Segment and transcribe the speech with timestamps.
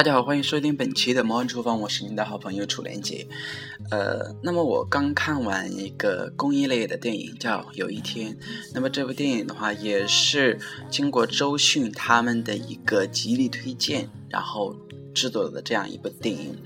[0.00, 3.28] 大家好，欢迎收听本期的《魔幻厨房》，我是您的好朋友楚连杰。
[3.90, 8.32] 呃，那么我刚看完一个公益类的电影，叫《有一天》。
[8.72, 14.74] 那么这部电影的话，也是经过周迅他们的一个极力推荐，然后。
[15.12, 16.56] 制作的这样一部电影，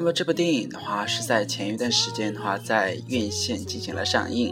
[0.00, 4.50] 那么这部电影的话是在前一段时间的话在院线进行了上映，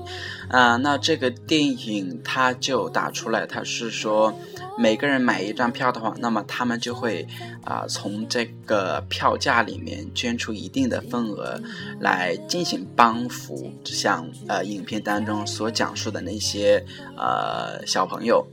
[0.50, 4.38] 啊，那这个电影它就打出来，它是说
[4.76, 7.26] 每个人买一张票的话，那么他们就会
[7.64, 11.58] 啊从这个票价里面捐出一定的份额
[11.98, 16.84] 来进行帮扶，像呃影片当中所讲述的那些
[17.16, 18.46] 呃小朋友。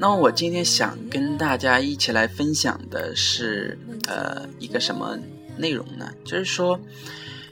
[0.00, 3.78] 那我今天想跟大家一起来分享的是，
[4.08, 5.18] 呃，一个什么
[5.58, 6.10] 内容呢？
[6.24, 6.80] 就是说，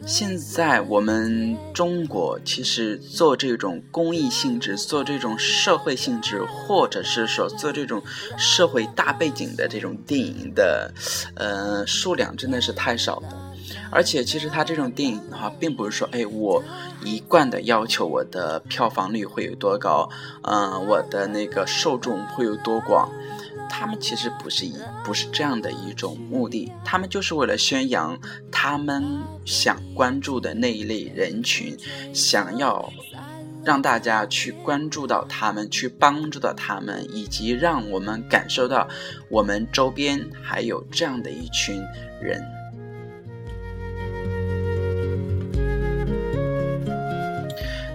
[0.07, 8.03] 现在我们中国其实做这种公益性质、做这种社会性质，或者是说做这种
[8.39, 10.91] 社会大背景的这种电影的，
[11.35, 13.48] 呃，数量真的是太少了。
[13.91, 16.63] 而且，其实他这种电影的话，并不是说，哎，我
[17.05, 20.09] 一贯的要求我的票房率会有多高，
[20.43, 23.11] 嗯，我的那个受众会有多广。
[23.71, 28.19] 他们其实不是一，不是这样的一种目的，他们就是为了宣扬
[28.51, 29.05] 他们
[29.45, 31.77] 想关注的那一类人群，
[32.15, 32.91] 想要
[33.65, 38.89] 让大家去关注到他们，去帮助到他们，以及让我们感受到
[39.29, 41.79] 我们周边还有这样的一群
[42.23, 42.43] 人。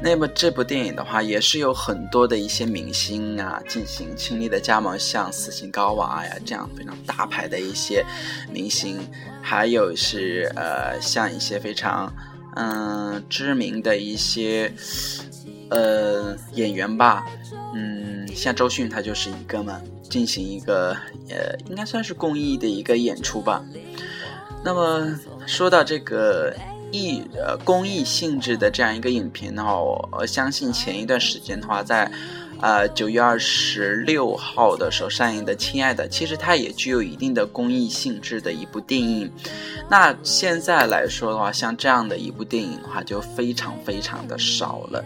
[0.03, 8.05] 那么这部电影的话，也是有很多的一些明星啊进行倾力的加盟，像斯琴高娃呀这样非常大牌的一些
[8.51, 8.99] 明星，
[9.41, 12.13] 还有是呃像一些非常
[12.57, 14.73] 嗯知名的一些
[15.69, 17.25] 呃演员吧，
[17.73, 19.79] 嗯像周迅他就是一个嘛，
[20.09, 20.91] 进行一个
[21.29, 23.63] 呃应该算是公益的一个演出吧。
[24.65, 25.17] 那么
[25.47, 26.53] 说到这个。
[26.93, 32.09] 益呃公益性质的这样一个影片的话，我相信前一段时间的话，在
[32.61, 39.29] 呃九月二十六号的时候上映的《亲爱的》，其实它也具有一定的公益性质的一部电影。
[39.89, 45.03] 那现在来说的话，像这样的一部电影的话，就非常非常的少了。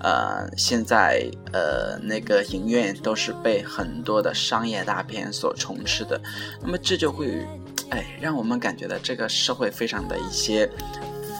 [0.00, 6.20] 呃，现在呃那个影院都是被很多的商业大片所充斥的，
[6.60, 7.46] 那么这就会
[7.90, 10.68] 哎让我们感觉到这个社会非常的一些。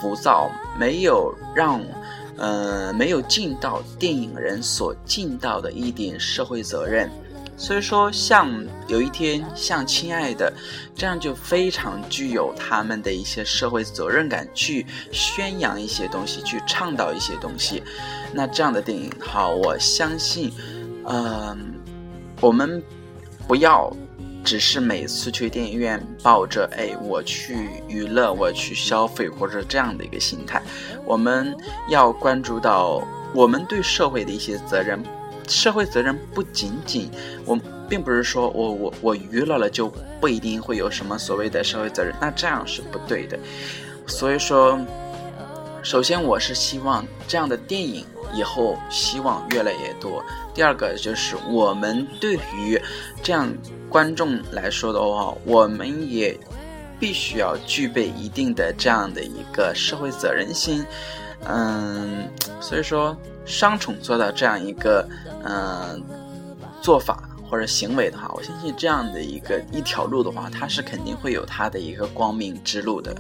[0.01, 1.81] 浮躁，没有让，
[2.37, 7.11] 呃，没有尽到电影人所尽到的一点社会责任，
[7.57, 8.49] 所以说，像
[8.87, 10.53] 有一天，像亲爱的，
[10.95, 17.83] 这样就非常具有他们的一些社会责任感，去宣扬一些东西，去倡导一些东西。
[18.33, 20.53] 那这样的电影，好，我相信，
[21.07, 21.75] 嗯，
[22.41, 22.83] 我们
[23.47, 23.93] 不要。
[24.49, 30.63] 只是每次去电影院抱着哎，我去娱乐，我去消费，或者这样的一个心态，
[31.05, 31.55] 我们
[31.91, 35.05] 要关注到我们对社会的一些责任。
[35.47, 37.11] 社会责任不仅仅，
[37.45, 37.59] 我
[37.91, 43.39] 并不是说我我我娱乐了就不一定会有什么所谓的社会责任，那这样是不对的。
[44.07, 44.81] 所以说，
[45.89, 48.05] 首先我是希望这样的电影
[48.35, 50.23] 以后希望越来越多。
[50.53, 52.79] 第二个就是我们对于
[53.23, 53.51] 这样。
[53.89, 56.39] 观众来说的话，我们也
[57.01, 60.85] 必须要具备一定的这样的一个社会责任心，
[61.47, 62.29] 嗯，
[62.61, 63.17] 所以说
[63.47, 65.09] 双重做到这样一个
[65.43, 66.05] 嗯
[66.83, 73.17] 做法或者行为的话，我相信这样的一个一条路的话，它是肯定会有它的一个光明之路的。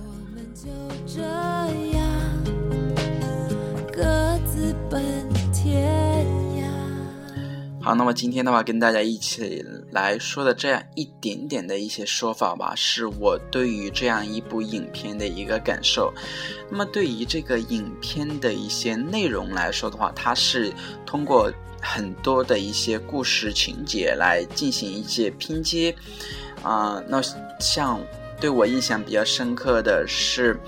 [7.88, 16.12] 好，那么今天的话，跟大家一起来说的这样一点点的一些说法吧，是我对于这样一部影片的一个感受。
[16.70, 20.70] 那么对于这个影片的一些内容来说的话，它是
[21.06, 21.50] 通过
[21.80, 25.96] 很多的一些故事情节来进行一些拼接。
[26.62, 27.22] 啊，那
[27.58, 27.98] 像
[28.38, 30.60] 对我印象比较深刻的是。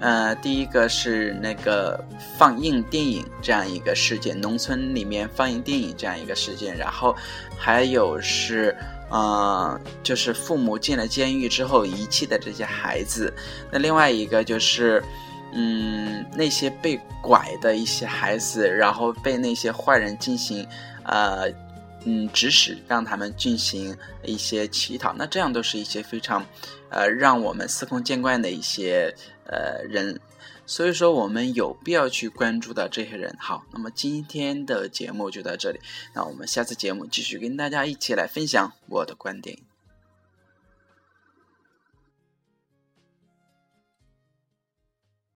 [0.00, 2.02] 呃，第一个是那个
[2.36, 7.16] 放映电影这样一个事件，农村里面放映电影这样一个事件，然后
[7.56, 8.76] 还有是，
[9.10, 13.32] 呃，就是父母进了监狱之后遗弃的这些孩子，
[13.70, 15.02] 那另外一个就是，
[15.52, 20.66] 嗯，那些被拐的一些孩子，然后被那些坏人进行，
[21.04, 21.50] 呃。
[22.04, 25.12] 嗯指使，让他们进行一些乞讨。
[25.14, 26.46] 那这样都是一些非常，
[26.90, 29.12] 呃，让我们司空见惯的一些
[29.48, 30.20] 呃人。
[30.66, 33.34] 所以说，我们有必要去关注到这些人。
[33.40, 35.80] 好，那么今天的节目就到这里，
[36.14, 39.67] 那我们下次节目继续跟大家一起来分享我的观点。